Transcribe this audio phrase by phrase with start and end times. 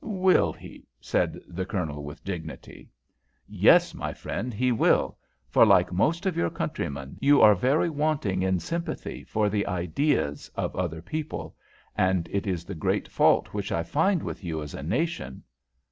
[0.03, 2.89] "Will he?" said the Colonel, with dignity.
[3.47, 5.15] "Yes, my friend, he will,
[5.47, 10.49] for like most of your countrymen, you are very wanting in sympathy for the ideas
[10.55, 11.55] of other people,
[11.95, 15.43] and it is the great fault which I find with you as a nation."